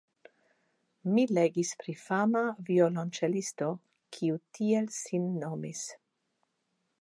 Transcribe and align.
Mi 1.17 1.25
legis 1.37 1.73
pri 1.83 1.95
fama 2.03 2.41
violonĉelisto, 2.69 3.69
kiu 4.17 4.41
tiel 4.59 4.89
sin 4.97 5.29
nomis. 5.45 5.85